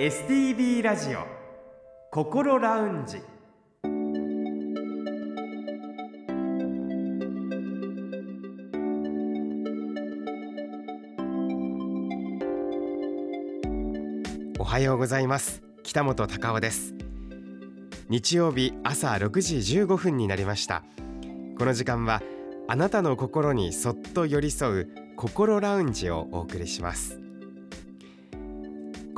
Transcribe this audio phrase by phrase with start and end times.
[0.00, 1.26] STB ラジオ
[2.10, 3.18] 心ラウンジ。
[14.58, 15.62] おはようございます。
[15.82, 16.94] 北本孝夫です。
[18.08, 20.82] 日曜日朝6時15分になりました。
[21.58, 22.22] この時間は
[22.68, 27.19] あなたの心にそっと寄り添う心ラウンジをお送りします。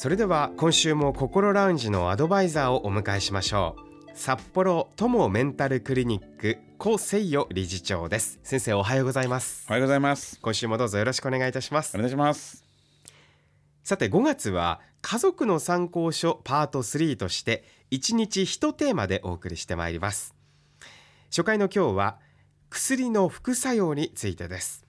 [0.00, 3.74] それでは今週も心ラウンジのアドバイザーをお迎えしましょ
[4.06, 4.10] う。
[4.16, 8.38] 札幌友メンタルクリニック高誠代理事長です。
[8.44, 9.66] 先生おはようございます。
[9.68, 10.38] おはようございます。
[10.40, 11.96] 今週もどうぞよろしくお願いいたします。
[11.96, 12.64] お願いします。
[13.82, 20.32] さて5月は家族の参考書パート3として1日1テーマでお送りしてまいります。
[21.28, 22.18] 初回の今日は
[22.70, 24.86] 薬の副作用についてです。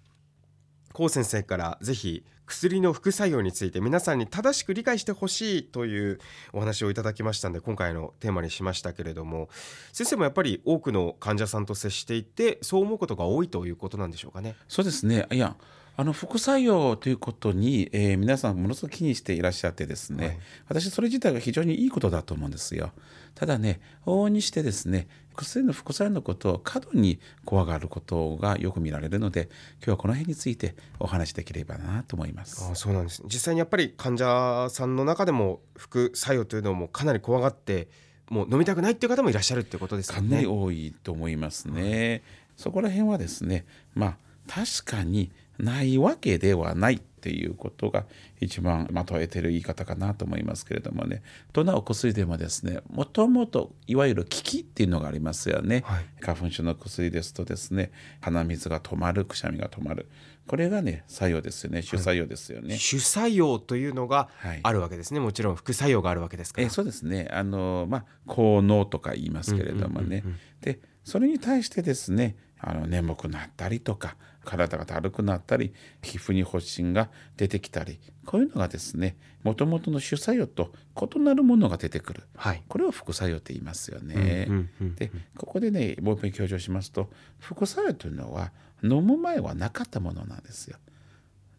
[0.94, 6.20] 高先生からぜひ薬の副作用について皆さんに正しく理解してほしいという
[6.52, 9.50] お話をいただきましたので今回のテーマにしましたけれども
[9.94, 14.56] 先生もやっぱり多くの患者さんと接していてそう思うことが多いということなんでしょうかね。
[14.68, 15.28] そうですね。
[15.32, 15.56] いや
[16.00, 22.94] あの副作用ということに、えー、皆さんものすごく気にしていらっしゃってですね、はい、私それ自体が非常にいいことだと思うんですよ。
[23.36, 32.66] ただね往々にしてですね薬の副作用のことを過度に怖がることがよく見られるので今日はこの辺についてお話しできればなと思います。
[32.72, 33.22] あそうなんです。
[33.26, 37.90] 実際にやっぱり患者さんの中でも副作用というのもかなり怖がって
[38.30, 40.30] もう飲みたくないっていう方もいらっしゃるっていうことですかね。
[40.30, 42.24] かなり多いと思いますね、
[42.56, 43.66] そこら辺はですね
[43.96, 45.30] まあ確かに
[45.60, 48.06] ないわけではないっていうことが
[48.40, 51.22] 一番まとえてる言い方かなと思いますけれどもね。
[51.52, 52.80] どんなお薬でもですね。
[52.90, 57.92] もともといわゆる効きっていうのがありますよね、はい、花粉症の薬ですとですね。
[58.22, 60.08] 鼻水が止まるくしゃみが止まる。
[60.48, 61.82] これがね作用ですよね。
[61.82, 64.30] 主作用ですよね、はい、主作用というのが
[64.64, 66.68] あるわけですね、はい、もちろん副作用があるわけですから。
[66.68, 67.28] えそうですね。
[67.32, 70.24] あのまあ効能とか言いますけれどもね、
[70.62, 84.48] でそれに対してですねあの眠くなったりとか体がだるくなったり皮膚に発疹が出てきたりこういうのがですねもともとの主作用と異なるものが出てくる、はい、これを副作用って言いますよね。
[84.96, 88.52] でここでねもう一遍強調しますと副作用というのは
[88.84, 90.78] 飲む前はなかったものなんですよ。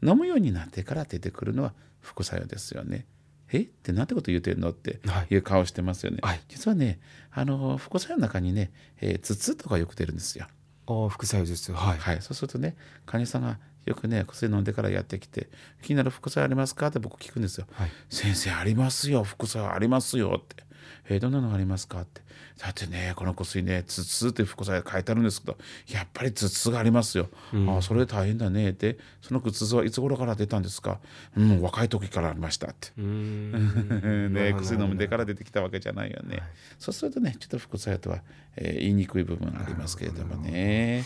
[0.03, 3.07] 飲むようになってから出てくるのは副作用ですよね。
[3.53, 3.61] え？
[3.61, 6.19] ってなんてこと言うてんのっていう顔してますよね。
[6.23, 8.71] はい、実はねあの副作用の中にね、
[9.01, 10.47] えー、頭痛とかよく出るんですよ。
[10.91, 15.49] あ副作用ですはい、はい、そうするとね患者さんがよくね薬飲んでからやってきて
[15.83, 17.67] 「気になる副作用ありますか?」って僕聞くんですよ。
[17.73, 19.25] はい、先生ありますよ。
[19.25, 20.65] 副作用ありますよって
[21.09, 22.21] えー、どんなのがありますか?」って
[22.59, 31.01] 「だってねこの薬ね頭痛って副作用書いてあるんですけどやっぱり頭痛がありますよ」うん、ああそれ大変だね」って「その頭痛はいつ頃から出たんですか?」
[31.37, 32.91] うん「若い時からありました」って。
[33.01, 38.23] ね薬飲んでから出てきたわけじゃないよね、はい、そうするとねちょっと副作用とは、
[38.57, 41.05] えー、言いにくい部分ありますけれどもね。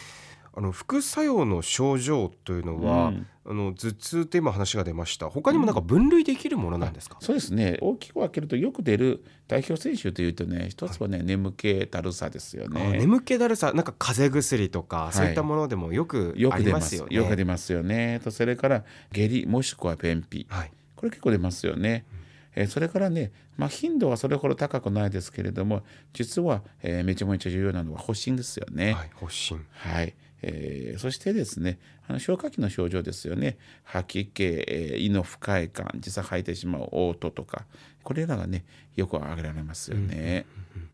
[0.56, 5.28] あの副作用の症状というのは、うん、あの頭痛って今話が出ました。
[5.28, 7.76] 他にもなんか分類できるものなんですか、うん、そうですね。
[7.80, 12.98] 大きく分けるとよく出る代表選手というとね一つはね、はい、眠気だるさですよね。
[12.98, 13.72] 眠気だるさ。
[13.72, 17.16] なんか風邪薬とか、はい、そういったものでもよくありますよね。
[17.16, 18.20] よく出ますよね。
[18.22, 22.04] とそれから下痢もしくは便秘、はい、これ結構出ますよね、
[22.56, 25.82] うん、えそれからね、まあ、頻度はそれほど高くないですけれども
[26.12, 28.92] 実は、えー、めちゃめちゃ重要なのは発疹ですよね。
[28.92, 29.66] はい、発疹。
[29.72, 33.56] はいえー、そしてですねあの消化器の症状ですよね。
[33.82, 37.64] 吐き気、えー、胃の不快感実際吐いてしまう嘔吐とか
[38.02, 38.64] これらがね
[38.96, 40.46] よく挙げられますよね。
[40.76, 40.90] うんうんうん。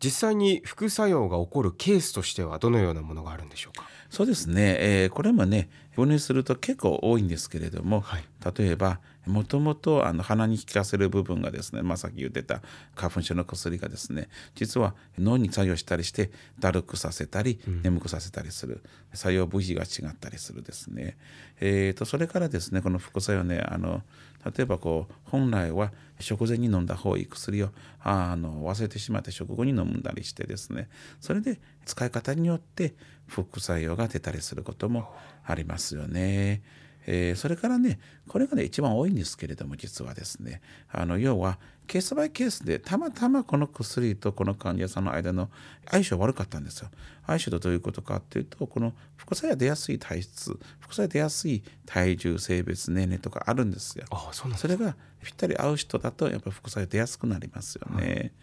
[0.00, 3.88] 実際に副作用が起こるケースとしてはどのようなものがあるんでしょうか？
[4.10, 8.24] そうですね、えー、これもね分類すると結構多いんですけれども、はい、
[8.56, 12.62] 例えばもともと鼻に効かせる部分がですね、まあ、さっき言ってた
[12.94, 18.82] 花粉症の薬がですね実は脳に作用したりしてだるくさせたり眠くさせたりする、
[19.12, 21.16] うん、作用部位が違ったりするですね、
[21.60, 24.02] えーと、それからですねこの副作用ねあの
[24.44, 27.70] 例えばこう本来は食前に飲んだ方がいい薬を
[28.00, 30.88] あの忘れてしまって食後に飲んだりしてですね。
[31.20, 32.94] それで使い方によって
[33.26, 35.12] 副作用が出たりすることも
[35.44, 36.62] ありますよね。
[37.10, 40.60] えー、それからねこれがね一番多いんですけれども実はですね
[40.92, 45.48] あの要はケースバイケースでたまたまこの薬とこの患者さんの間の
[45.90, 46.90] 相性悪かったんですよ。
[47.26, 54.04] 相性とどういうことかっていうとこの副作用出やすい体質副作用出やすい体重性別年齢とかあるんですよ。
[54.10, 58.34] あそうなんそれがぴったり合う人だとやっぱ副作用出やすくなりますよね。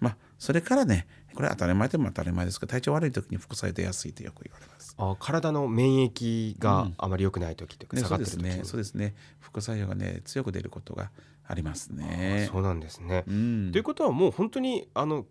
[0.00, 4.83] まあそれからねこれ当たり前でも当たり前ですけど体調悪い時に副作用出やすいってよく言われます。
[4.96, 11.10] あ体の免疫があまり良くない時というか、ね、下がってる時そうですねそうですね副作用がね強く出ることが
[11.46, 12.48] ありますね。
[12.50, 13.24] そうなんですね。
[13.26, 15.26] うんということはもう本当にあの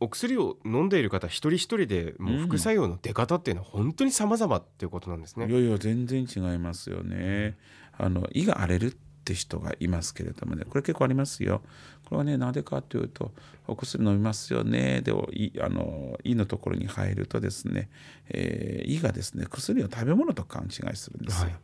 [0.00, 5.46] お薬を飲んでいる方一人一人でもう副作用の出方っていうのは本当に様々っていうことなんですね。
[5.46, 7.58] いやいや全然違いますよね。
[7.98, 11.62] あの胃が荒れるって人がいますけれどもねこれ結構ありますよ。
[12.04, 13.30] これはねなぜかというと
[13.68, 17.88] お薬飲みますよねでいあの胃のところに入るとですね、
[18.30, 21.44] えー胃がですね薬を食べ物と勘違いするんですよ。
[21.44, 21.54] はい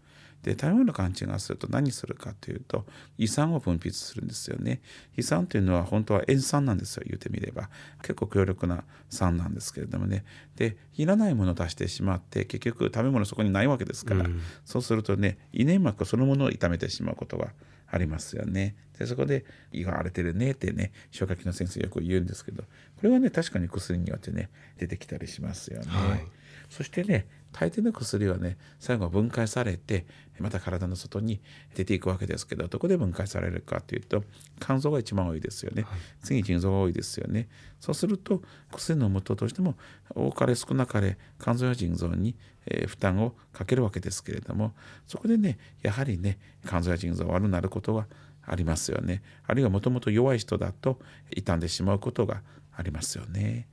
[0.43, 2.87] で食べ物勘違いすると何するかというと
[3.19, 4.81] 胃酸を分泌するんですよね。
[5.17, 7.69] 胃酸というのは本当は塩酸なんですよ言ってみれば。
[8.03, 10.25] 結構強力な酸なんですけれどもね。
[10.55, 14.41] でいらないものを出してしまって結局食べ物そこにないわけですから、うん。
[14.65, 17.49] そうするとね胃粘膜そのものを痛めてしまうことが
[17.89, 18.77] ありますよね。
[18.99, 22.63] でそこで胃が荒れてるねってね消化器の先生よく言うんですけど。
[22.63, 22.69] こ
[23.03, 24.49] れはね確かに薬によってね
[24.79, 25.87] 出てきたりしますよね。
[25.89, 26.27] はい
[26.69, 30.05] そしてね大抵の薬はね最後は分解されて
[30.39, 31.41] また体の外に
[31.75, 34.25] 出ていくわけですけどどこで分解されるかというと
[34.61, 35.87] 肝臓が一番多いですよね、
[36.23, 37.49] 次に腎臓が多いですよね。
[37.81, 38.43] そうすると
[38.73, 39.75] 薬飲むとしても
[40.15, 42.37] 多かれ少なかれ肝臓や腎臓に、
[42.67, 44.75] えー負担をかけるわけですけれども
[45.07, 48.07] そこでねやはりね肝臓や腎臓が悪くなることは
[48.47, 49.23] ありますよね。
[49.47, 51.01] あるいはもともと弱い人だと
[51.35, 52.43] 傷んでしまうことが
[52.77, 53.67] ありますよね。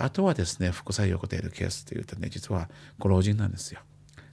[0.00, 2.68] あとはですね副作用が出るケースというとね実は
[2.98, 3.80] ご老人なんですよ。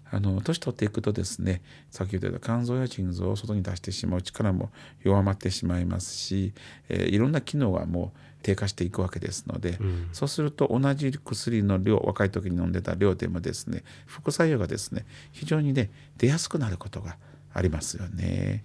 [0.10, 1.62] あの年取っていくとですね
[1.92, 4.70] 先ほど言った肝臓や腎臓を外に出してしまう力も
[5.04, 6.54] 弱まってしまいますし、
[6.88, 17.18] えーいろんな機能がもう低下していくわけですので、んそうすると同じ薬の量若い時に飲んでた量でもですね副作用がですね非常にね出やすくなることが
[17.54, 18.64] ありますよね。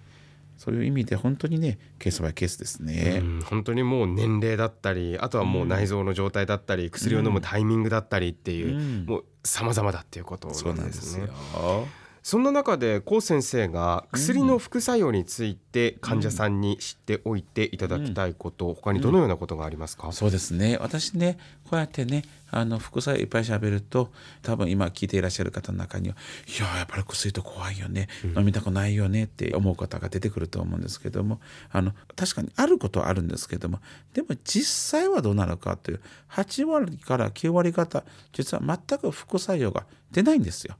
[0.63, 3.19] そういう意味で本当にねケースバイケースですね。
[3.21, 11.87] うん本当にもう年齢だったりあとはもう内臓の状態だったり、薬を飲むタイミングだったりっていう、うんもう様々だっていうことそうなんでねなんですすよ。。
[12.23, 20.77] そんな中で高先生が薬の副作用について患者さんに知っておいていただきたいこと、他にどのようなことがありますか、そうですね。
[20.79, 21.37] 私ね
[21.69, 24.09] こうやってねあの副作用いっぱい喋ると
[24.41, 26.15] 多分今聞いていらっしゃる方の中には
[26.47, 31.41] 「いややっぱり薬と怖いよね、飲みたくないよね」って思う方が出てくると思うんですけども
[31.71, 33.79] あの確かにあることはあるんですけども
[34.13, 35.99] でも実際はどうなるかという
[36.29, 40.77] 8割から9割方実は全く副作用が出ないんですよ。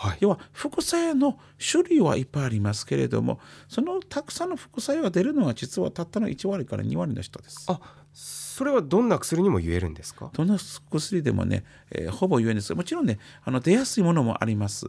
[0.00, 0.18] はい。
[0.20, 7.66] 要は副作用の種類はいっぱいありますけれどもそのたくさんの副作用が出るのは実はたったの1割から2割の人です。
[7.68, 7.80] あ
[8.12, 10.30] それはどんな薬にも言えるんですか？
[10.32, 12.74] どの薬でもね、えーほぼ言えんです。
[12.74, 14.86] もちろんねあの出やすいものもあります、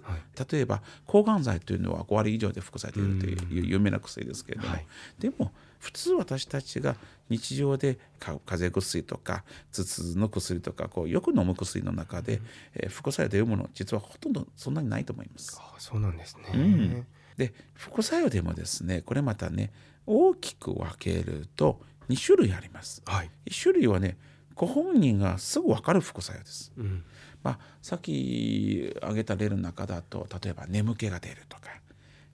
[0.52, 4.86] 例えば抗がん剤というのは5割以上で副作用出るという有名な薬ですけれども、はい。
[5.20, 6.96] でも普通私たちが
[7.30, 12.42] 日常で風邪薬とか頭痛の薬とかこうよく飲む薬の中で、
[12.76, 15.58] えー副作用出るもの実はほとんどそんなにないと思います。
[15.60, 17.06] あそうなんですね、うん
[17.38, 19.72] で副作用でもですねこれまたね
[20.06, 23.02] 大きく分けると2種類あります。
[23.06, 24.18] はい、1種類はね
[24.56, 26.74] ご本人がすぐ分かる副作用です。
[26.76, 27.04] うん
[27.42, 31.70] まあ、さっき挙げた例の中だと例えば眠気が出るとか、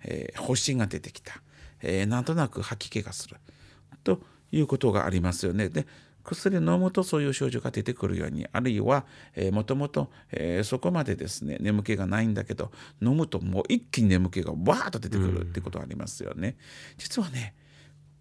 [0.04, 1.42] えー発疹が出てきた、
[1.82, 3.38] えーなんとなく吐き気がする
[4.04, 5.70] ということがありますよね。
[5.70, 5.86] で
[6.24, 9.06] 薬飲むとそういう症状が出てくるようにあるいは、
[9.36, 16.58] えーもともと、えーそこまでですね眠気がないんだけど飲むともう一気に眠気がわーっと出てくるってことがありますよね。
[16.98, 17.54] 実はね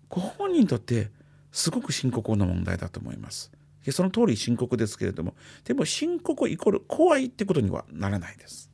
[0.08, 1.10] ご本人にとって
[1.50, 3.50] すごく深刻な問題だと思います。
[3.90, 5.34] その通り深刻ですけれども
[5.64, 8.70] でも深刻イコール怖いってことにはならないです。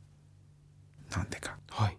[1.09, 1.97] なんでかはい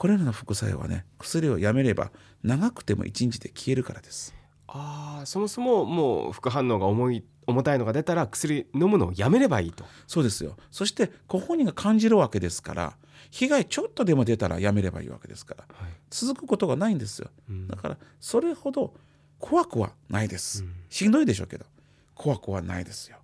[0.00, 2.10] これらの副作用はね薬をやめれば
[2.42, 4.34] 長くても1日で消えるからです。
[4.66, 12.96] あーそもそももう副反応が重い重たいのが出たら薬飲むのをやめればいいとそうですよそしてご本人が感じるわけですから
[13.30, 17.28] 被害ちょっとでも出たらやめればいいわけですからはい続くことがないんですよ。
[17.50, 18.94] うんだからそれほど
[19.38, 20.62] 怖くはないです。
[20.62, 21.66] うんしんどいでしょうけど
[22.14, 23.18] 怖くはないですよ。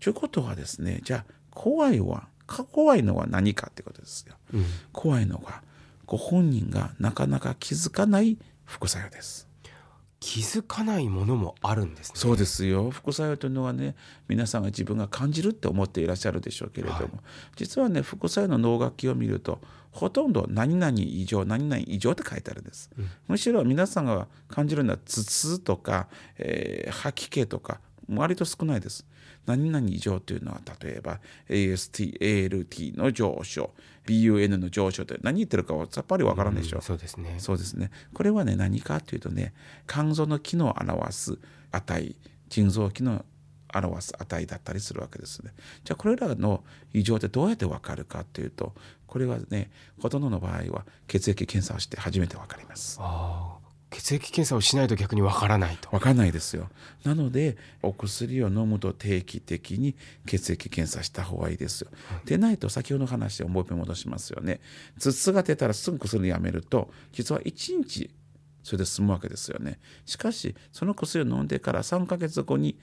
[0.00, 4.36] ということはですねじゃあ怖いはか怖いのは何かってことですよ。
[4.54, 5.62] うん怖いのが
[6.10, 9.48] ご本人がなかなか気づかない副作用です。
[10.18, 12.14] 気づかないものもあるんですね。
[12.16, 12.90] そうですよ。
[12.90, 13.94] 副作用というのはね
[14.26, 17.10] 皆さんが自分が感じるって思っていらっしゃるでしょうけれども、はい、
[17.54, 19.60] 実はね副作用の脳楽器を見ると
[19.92, 29.06] ほとんど何々異常何々異常って書いてあるんです、うん、むしろ皆さんが感じるのは頭痛とか、えー、吐き気とか割と少ないです
[29.46, 33.70] 何々異常というのは例えば AST、ALT の上昇
[34.06, 39.52] BUN の上昇って何言ってるかさっぱりわからないでしょ、うん、そうですねそうですねこれはね何かというとね
[39.86, 41.38] 肝臓の機能を表す
[41.70, 42.16] 値
[42.48, 43.24] 腎臓機能
[43.72, 45.52] 表す値だったりするわけですね。
[45.84, 48.74] じゃあこれらの異常ってどうやって分かるかっていうと
[49.06, 49.70] これはね
[50.00, 52.98] ほとんどの場合は血液検査をして初めて分かります。
[53.00, 53.59] あ
[53.90, 55.88] 血液検査をしないと逆にわからないと。
[55.90, 56.68] わからないですよ。
[57.04, 61.90] なのでお薬を飲むと定期的に血液検査した方がいいですよ。
[62.24, 64.60] でないと先ほどの話をもう一遍戻しますよね。
[65.00, 68.10] 頭痛が出たらすぐ薬やめると実は1日
[68.62, 69.80] それで済むわけですよね。
[70.06, 72.78] しかしその薬を飲んでから3ヶ月後に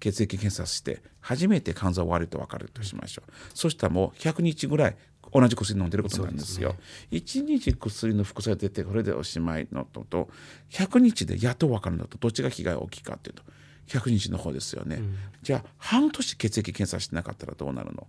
[0.00, 3.32] 血液検査して初めて肝臓悪いと分かるとしましょう。
[3.54, 4.96] そしたらもう100日ぐらい
[5.32, 6.76] 同じ薬飲んでることなんですよ。
[7.10, 10.28] すね、1日薬の副作用出てこれでおしまいのとと
[10.70, 13.42] 100日でやっと分かるのとどっちが被害が大きいかっていうと
[13.88, 14.96] 100日の方ですよね。
[14.96, 18.06] うん、じゃあ半年血液検査してなかったらどうなるの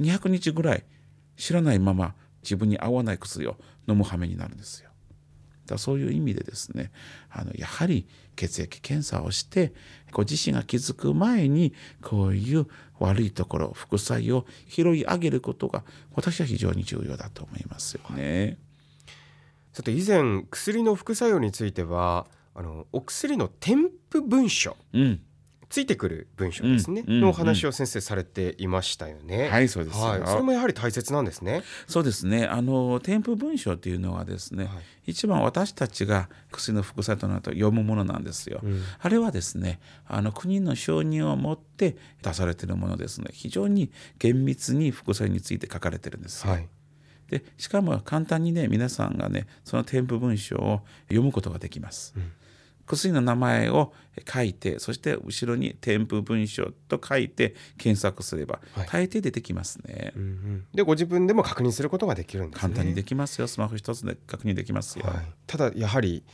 [0.00, 0.84] ?200 日ぐらい
[1.36, 3.56] 知らないまま自分に合わない薬を
[3.88, 4.91] 飲む羽目になるんですよ。
[5.66, 6.90] だそういう意味でですね
[7.30, 9.72] あのやはり血液検査をして
[10.10, 12.66] ご自身が気づく前にこういう
[12.98, 18.58] 悪いところ副作用を拾い上げることが私は非常に重要だと思いますよね。
[19.72, 25.20] さて以前薬の副作用についてはあのお薬の添付文書、うん
[25.72, 29.48] ついてくる文章ですね、うん、のお話を先生されていましたよね。
[29.48, 31.62] はいそうです、はい、それもやはり大切なんですね。
[31.86, 34.70] そうですねあの添付文章というのはですね、は
[35.06, 38.60] い、一番私たちが薬の副作用となると読むものなんですよ。
[38.62, 46.52] うん、あれはですねあの国の承認を持って出されているものですね非常に厳密に副作用について書かれてるんですよ。
[46.52, 46.68] はい
[47.30, 52.12] でしかも簡単にね皆さんがねその添付文章を読むことができます。
[52.14, 52.30] うん
[52.86, 53.92] 薬の名前を
[54.32, 63.46] 書いてそして後ろに添付文書と書いて検索すれば大抵出てきますね、うんうん、でご自分でも確認することができるんです、ね、簡単にできますよ。
[63.46, 66.24] スマホ一つで確認できますよ、はい、ただやはり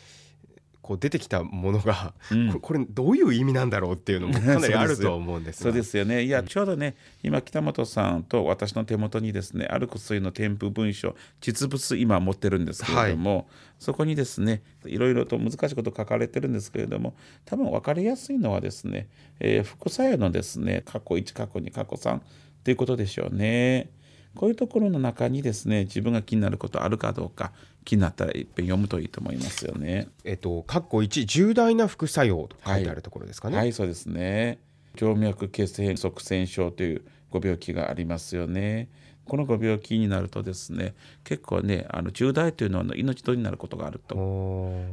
[0.82, 6.22] こう出てきたものが、うん、これどういう意味なんだろうっていうのも かなりあると思うんですそうですよね。
[6.22, 13.46] いやちょうどね今北本さんと私の手元にですねある薬の添付文書実物今持ってるんですけれども、はい、
[13.78, 19.08] そこにですねいろいろと難しいこと書かれてるんですけれども多分分かりやすいのはですね、
[19.40, 22.20] えー、副作用のですね過去1過去2過去3
[22.64, 23.90] ということでしょうね。
[24.38, 27.50] こういうところの中にですね自分が気になることあるかどうか
[27.84, 30.06] 気になったら一遍読むといいと思いますよね。
[30.24, 33.56] えっと括弧1重大な副作用と書いてあるところですかね。
[33.56, 34.58] はい、はい、そうですね。
[34.96, 38.88] 静脈血栓塞栓症というご病気がありますよね。
[39.28, 44.14] このご病気になるとですね結構ねあの重大というのは命取りになることがあると。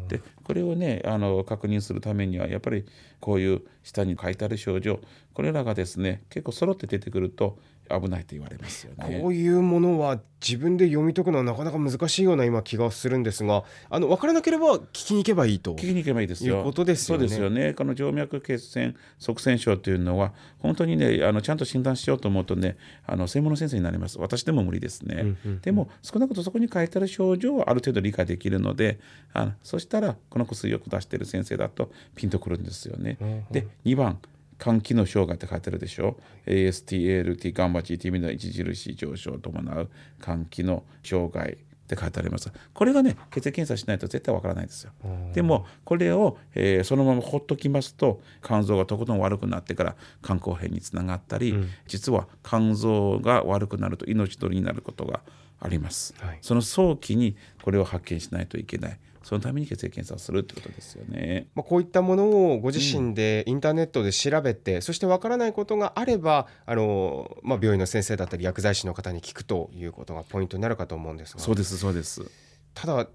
[0.10, 2.86] でこれをねあの確認するためにはやっぱり
[3.22, 5.00] こういう下に書いてある症状
[5.34, 7.58] これらがですね結構揃って出てくると
[7.90, 9.20] 危ないと言われますよね。
[9.22, 15.74] こういうものは自分で読み解くのはなかなか難しいような今気がするんですが、あの分からなければ聞きに行けばいいと。
[15.74, 16.58] 聞きに行けばいいですよ。
[16.58, 17.20] いうことですよね。
[17.20, 17.74] そうですよね。
[17.74, 24.20] この静脈血栓塞栓症というのは本当にねあのちゃんと診断しようと思うとねあの専門の先生になります。
[24.20, 25.16] 私でも無理ですね。
[25.22, 29.00] うんうんうん、でも少なくともそこに書いてある症状はある程度理解できるので、
[29.34, 33.18] あのそしたらこの薬を出している先生だとピンとくるんですよね。
[33.22, 34.20] うんうん、で2番。
[34.58, 39.90] 肝機能障害って書いてあるでしょ？ASTALT ガンマ GTB の著しい上昇を伴う
[40.24, 42.52] 肝機能障害って書いてあります。
[42.74, 44.92] これがね血液検査しないと絶対わからないですよ。
[45.34, 55.22] でもこれを、えー、そのままほっときますと肝臓がとことん悪くなってから肝硬変につながったり、うん、実は肝臓が悪くなると命取りになることが
[55.60, 61.48] あります、はい、その早期にこれを発見しないといけないそのために血液検査をするってことですよね。
[61.56, 71.40] まあ、こういったものをご自身でインターネットで調べて、うん、そしてわからないことがあればあの、まあ、病院の先生だったり薬剤師の方に聞くということがポイントになるかと思うんですが。
[71.40, 72.30] そうですそうです。
[72.76, 73.08] ただ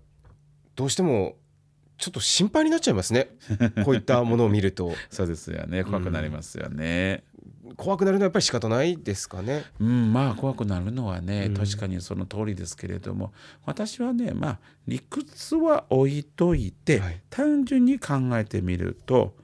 [0.75, 1.37] どうしても
[2.00, 3.29] ちょっと心配になっちゃいますね。
[3.85, 4.93] こういったものを見ると。
[5.11, 5.85] そうですよね。
[5.85, 7.23] 怖くなりますよね、
[7.76, 9.64] 怖くなるのはやっぱり仕方ないですかね。
[9.80, 13.32] うん、まあ怖くなるのはね、確かにその通りですけれども、
[13.64, 19.34] 私はね、まあ理屈は置いといて、はい、単純に考えてみると、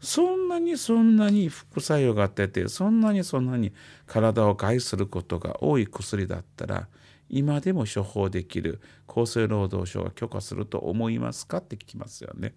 [0.00, 3.72] そんなにそんなに副作用が出て、そんなにそんなに
[4.06, 6.88] 体を害することが多い薬だったら、
[7.30, 11.58] 今でも処方できる厚生労働省が許可すると思いますか？
[11.58, 12.54] って聞きますよね。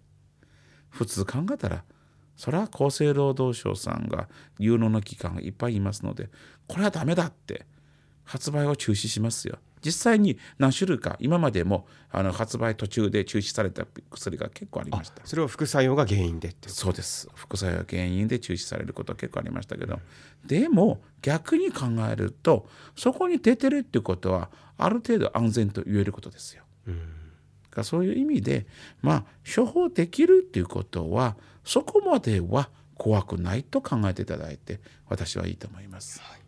[0.90, 1.84] 普通考えたら
[2.38, 4.30] それは厚生労働省さんが
[4.60, 6.30] 有能の機関がいっぱいいますので
[6.68, 7.66] これはダメだって
[8.24, 9.58] 発売を中止しますよ。
[9.84, 15.22] 実際に何種類か今までもあの発売途中で中止された薬が結構ありました。
[15.24, 17.30] それは副作用が原因でってそうです。
[17.36, 20.00] 副作用が原因で中止されることは結構ありましたけど、
[20.46, 26.64] でも逆に考えるとそこに出てるってことはある程度安全と言えることですよ。
[26.88, 27.02] うん、
[27.84, 28.66] そういう意味で
[29.02, 29.24] まあ
[29.56, 36.20] 処方できるっていうことはそこまでは怖くないと考えていただいて私はいいと思います。
[36.22, 36.48] はい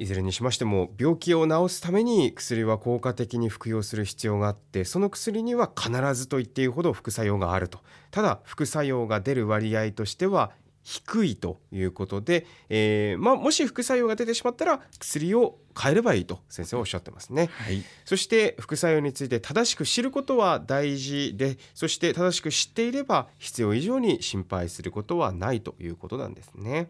[0.00, 7.80] いずれにしましても病気を治すために薬は効果的に服用する必要があってその薬には必ずと言っていいほど副作用があると
[8.12, 10.52] ただ副作用が出る割合としては
[10.88, 26.88] 低いということで、えーまあ、もし副作用が出てしまったら薬を変えればいいと先生はおっしゃってますね、はい、そして副作用について正しく知ることは大事でそして正しく知っていれば必要以上に心配することはないということなんですね。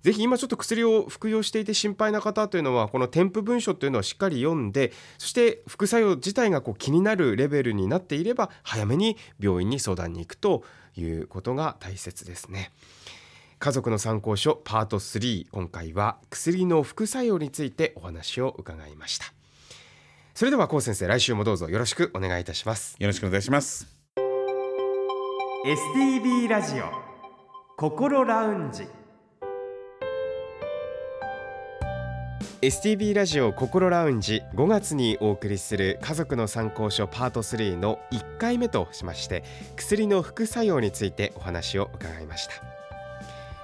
[0.00, 10.64] ぜひ今ちょっと薬を服用していて心配な方というのはこの添付文書というのをしっかり読んでそして副作用自体がこう気になるレベルになっていれば早めに病院に相談に行くと
[10.96, 12.72] いうことが大切ですね。
[13.62, 19.26] 家族の参考書パート3今回は薬の副作用についてお話を伺いました。
[20.34, 22.96] それでは高先生来週もどうぞよろしくお願いいたします。
[22.98, 23.86] よろしくお願いします。
[25.64, 26.86] STB ラジオ
[27.76, 28.84] 心ラウンジ。
[32.62, 39.44] STB ラジオ心ラウンジ5月にお送りする家族の参考書パート3の1回目としまして
[39.76, 42.71] 薬の副作用についてお話を伺いました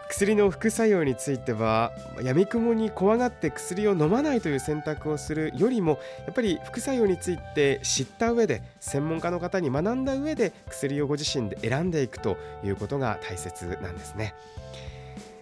[0.08, 14.34] 薬の副作用については闇雲に怖がって薬を飲まないという選択をするよりもやっぱり副作用について知った上で専門家の方に学んだ上で薬をご自身で選んでいくということが大切なんですね。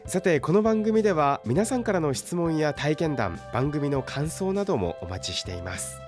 [0.07, 6.01] さてこの番組では皆さんからの質問や体験談番組の感想などもお待ちしています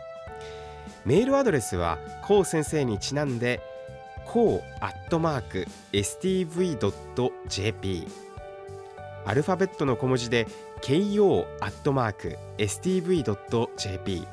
[1.04, 3.60] メールアドレスはこう先生にちなんで
[4.24, 6.88] こうアットマーク stv.jp
[9.28, 10.46] アルファベットの小文字で
[10.80, 14.26] ko アットマーク stv.jp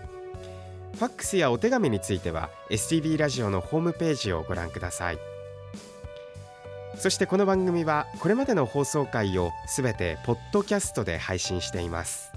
[0.94, 5.18] ファックスやお手紙については STV ラジオのホームページをご覧ください。
[6.96, 12.32] そしてこの番組はこれまでの放送回をすべてポッドキャストで配信しています。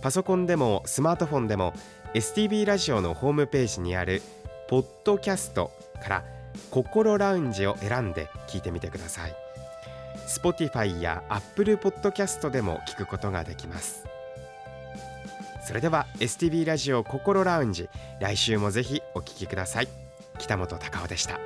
[0.00, 1.74] パソコンでもスマートフォンでも
[2.14, 4.22] STB ラジオのホームページにある
[4.68, 5.70] ポッドキャスト
[6.02, 6.24] から
[6.70, 9.45] 心ラウンジを選んで聞いてみてください。
[10.26, 14.04] Spotify や Apple Podcast でも聞くことができます。
[15.66, 17.88] それでは STB ラジオ心ラウンジ
[18.20, 19.88] 来週もぜひお聞きください。
[20.38, 21.40] 北本隆夫でした。